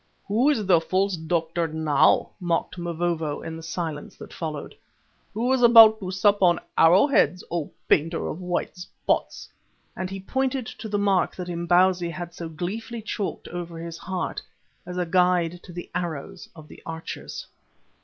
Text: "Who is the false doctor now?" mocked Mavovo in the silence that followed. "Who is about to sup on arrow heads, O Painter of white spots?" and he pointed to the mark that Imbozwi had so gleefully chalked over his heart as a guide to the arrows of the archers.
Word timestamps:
"Who 0.27 0.49
is 0.49 0.65
the 0.65 0.81
false 0.81 1.15
doctor 1.15 1.67
now?" 1.67 2.31
mocked 2.39 2.79
Mavovo 2.79 3.43
in 3.43 3.55
the 3.55 3.61
silence 3.61 4.15
that 4.17 4.33
followed. 4.33 4.73
"Who 5.31 5.53
is 5.53 5.61
about 5.61 5.99
to 5.99 6.09
sup 6.09 6.41
on 6.41 6.59
arrow 6.75 7.05
heads, 7.05 7.43
O 7.51 7.69
Painter 7.87 8.25
of 8.27 8.41
white 8.41 8.75
spots?" 8.77 9.47
and 9.95 10.09
he 10.09 10.19
pointed 10.19 10.65
to 10.65 10.89
the 10.89 10.97
mark 10.97 11.35
that 11.35 11.49
Imbozwi 11.49 12.09
had 12.09 12.33
so 12.33 12.49
gleefully 12.49 13.03
chalked 13.03 13.47
over 13.49 13.77
his 13.77 13.99
heart 13.99 14.41
as 14.87 14.97
a 14.97 15.05
guide 15.05 15.61
to 15.61 15.71
the 15.71 15.87
arrows 15.93 16.49
of 16.55 16.67
the 16.67 16.81
archers. 16.83 17.45